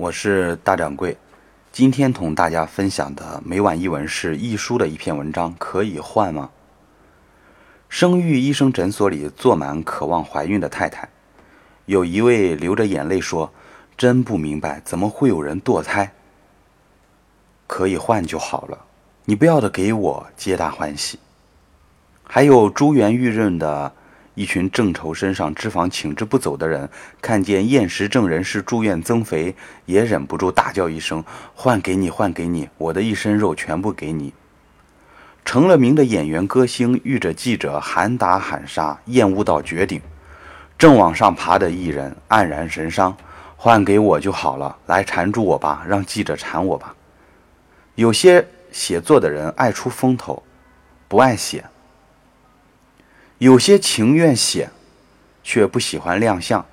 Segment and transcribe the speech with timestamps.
[0.00, 1.14] 我是大掌柜，
[1.70, 6.48] 今天同大家分享的每晚一文是易书的一篇文章，可以换吗？
[7.90, 11.06] 生育医生诊所里坐满渴望怀孕的太太，
[11.84, 13.52] 有一位流着眼泪说
[13.98, 16.10] ：“真不明白，怎么会有人堕胎？
[17.66, 18.86] 可以换就好了，
[19.26, 21.18] 你不要的给我，皆大欢喜。”
[22.24, 23.92] 还有珠圆玉润的。
[24.40, 26.88] 一群正愁身上脂肪请之不走的人，
[27.20, 29.54] 看见厌食症人士住院增肥，
[29.84, 31.22] 也忍不住大叫一声
[31.54, 34.32] ：“换给你，换给你，我的一身肉全部给你！”
[35.44, 40.00] 成了名的演员歌星遇着记者喊打喊杀，厌恶到绝顶。
[40.78, 43.14] 正往上爬的艺人黯然神伤
[43.58, 46.94] ：“换给我就好了，来缠住我吧，让记者缠我吧。”
[47.94, 50.42] 有些写作的人爱出风头，
[51.08, 51.62] 不爱写。
[53.40, 54.68] 有些情愿写，
[55.42, 56.66] 却不喜欢亮相，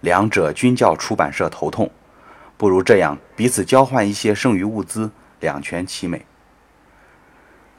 [0.00, 1.90] 两者均叫出版社头痛。
[2.56, 5.10] 不如这样，彼此交换一些剩余物资，
[5.40, 6.24] 两全其美。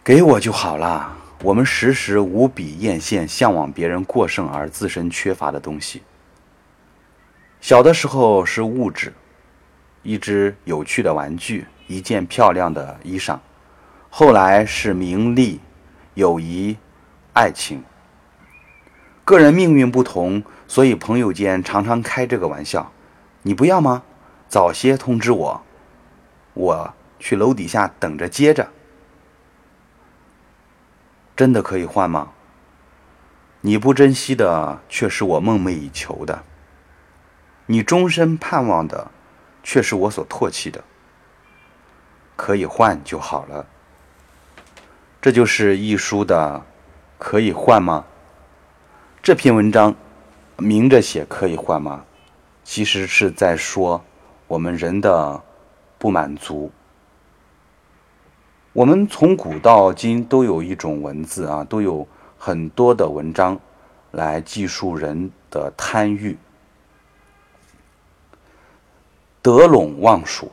[0.04, 1.18] 给我就好了。
[1.42, 6.04] 我们时时无比艳羡、向往别人过剩而自身缺乏的东西。
[7.60, 9.12] 小的时候是物质，
[10.04, 13.40] 一只有趣的玩具，一件漂亮的衣裳；
[14.12, 15.60] 后来是名利、
[16.14, 16.78] 友谊、
[17.34, 17.84] 爱情。
[19.26, 22.92] 个人命运不同，所以朋友间常常开这个玩笑
[23.42, 24.04] ：“你不要吗？
[24.48, 25.64] 早些通知我，
[26.54, 28.70] 我去楼底下等着接着。”
[31.36, 32.34] 真的可以换吗？
[33.62, 36.44] 你不珍惜的，却是我梦寐以求的；
[37.66, 39.10] 你终身盼望的，
[39.64, 40.84] 却是我所唾弃的。
[42.36, 43.66] 可以换就好了。
[45.20, 46.64] 这就是一书的，
[47.18, 48.06] 可以换吗？
[49.26, 49.96] 这篇文章
[50.56, 52.06] 明着写可以换吗？
[52.64, 54.00] 其实是在说
[54.46, 55.42] 我们人的
[55.98, 56.72] 不满足。
[58.72, 63.60] 我们从古到今都有一种文字啊，都有很多的文章
[64.12, 66.38] 来记述人的贪欲、
[69.42, 70.52] 得陇望蜀。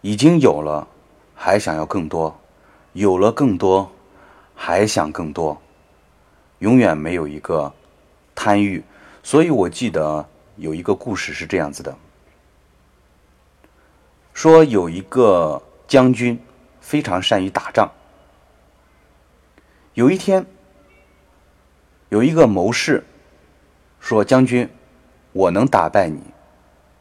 [0.00, 0.88] 已经有了，
[1.32, 2.34] 还想要更多；
[2.92, 3.88] 有了更多，
[4.56, 5.62] 还想更多。
[6.58, 7.72] 永远没有一个
[8.34, 8.82] 贪欲，
[9.22, 11.96] 所以我记得有一个故事是这样子的：
[14.32, 16.38] 说有一个将军
[16.80, 17.90] 非常善于打仗。
[19.94, 20.46] 有一天，
[22.08, 23.04] 有一个谋士
[24.00, 24.68] 说：“将军，
[25.32, 26.20] 我能打败你。”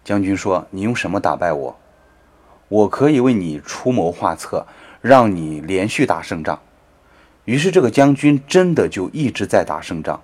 [0.04, 1.78] 将军说：“你用什么打败我？
[2.68, 4.66] 我可以为你出谋划策，
[5.02, 6.60] 让你连续打胜仗。”
[7.46, 10.20] 于是，这个将军真的就一直在打胜仗，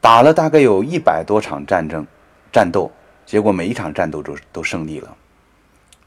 [0.00, 2.06] 打了大概有一百多场战争、
[2.52, 2.90] 战斗，
[3.26, 5.16] 结果每一场战斗都都胜利了。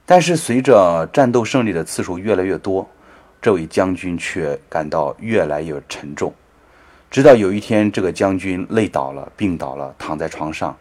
[0.05, 2.89] 但是，随着战斗胜利的次数越来越多，
[3.41, 6.33] 这位将军却感到越来越沉重。
[7.11, 10.73] 直到有一天，这个将军累倒了、病倒了，躺在床上，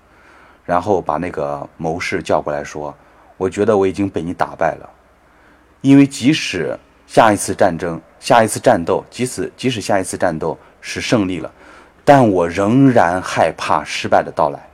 [0.64, 2.97] 然后把那个谋士叫过来说
[3.36, 4.88] ：“我觉得我已经被你打败了，
[5.80, 11.53] 因为即使……”下一次战争，下一次战斗，即使即使下一次战斗是胜利了，
[12.04, 14.69] 但我仍然害怕失败的到来。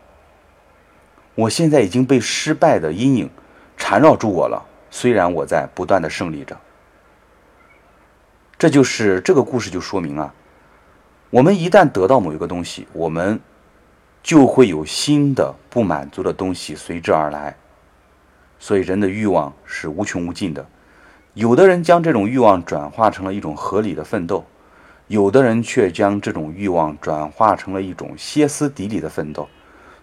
[1.35, 3.31] 我现在已经被失败的阴影
[3.77, 6.57] 缠绕住我了，虽然我在不断的胜利着。
[8.59, 10.33] 这就是这个故事就说明啊，
[11.31, 13.41] 我们一旦得到某一个东西，我们
[14.23, 17.57] 就会有新的不满足的东西随之而来，
[18.61, 20.65] 所以人的欲望是无穷无尽的。
[21.35, 24.45] 有的人将这种欲望转化成了一种合理的奋斗，
[25.07, 29.49] 有的人却将这种欲望转化成了一种歇斯底里的奋斗。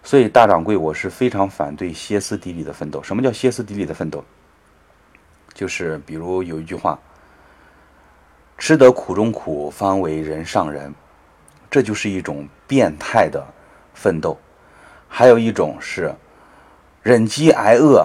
[0.03, 3.03] 所以，大掌柜，我是非常反对歇斯底里的奋斗。
[3.03, 4.23] 什么叫歇斯底里的奋斗？
[5.53, 6.97] 就是比如有一句话
[8.57, 10.91] ：“吃得苦中苦，方为人上人。”
[11.69, 13.45] 这就是一种变态的
[13.93, 14.35] 奋斗。
[15.07, 16.11] 还有一种是
[17.03, 18.03] 忍饥挨饿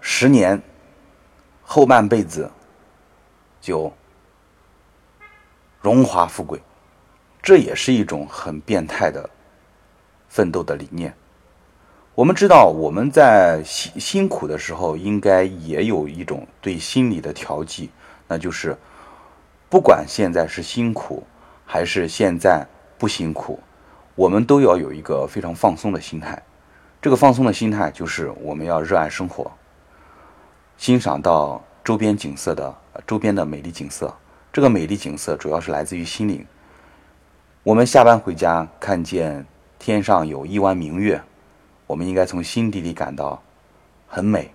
[0.00, 0.62] 十年。
[1.74, 2.50] 后半辈子
[3.58, 3.90] 就
[5.80, 6.60] 荣华富贵，
[7.40, 9.30] 这也是一种很变态的
[10.28, 11.14] 奋斗的理念。
[12.14, 17.88] 我们知道，我们在辛辛苦的时候，应该也有一种对心理的调剂，
[18.28, 18.76] 那就是
[19.70, 21.24] 不管现在是辛苦
[21.64, 22.66] 还是现在
[22.98, 23.58] 不辛苦，
[24.14, 26.42] 我们都要有一个非常放松的心态。
[27.00, 29.50] 这个放松的心态就是我们要热爱生活。
[30.82, 32.76] 欣赏到周边景色的
[33.06, 34.12] 周边的美丽景色，
[34.52, 36.44] 这个美丽景色主要是来自于心灵。
[37.62, 39.46] 我们下班回家，看见
[39.78, 41.22] 天上有一弯明月，
[41.86, 43.40] 我们应该从心底里感到
[44.08, 44.52] 很美，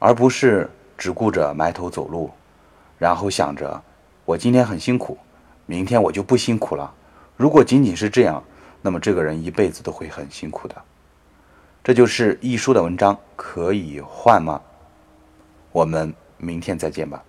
[0.00, 2.28] 而不是只顾着埋头走路，
[2.98, 3.80] 然后想着
[4.24, 5.16] 我今天很辛苦，
[5.66, 6.92] 明天我就不辛苦了。
[7.36, 8.42] 如果仅仅是这样，
[8.80, 10.74] 那么这个人一辈子都会很辛苦的。
[11.84, 14.60] 这就是一书的文章，可以换吗？
[15.72, 17.24] 我们明天再见吧。